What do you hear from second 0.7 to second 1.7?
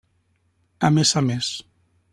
A més a més.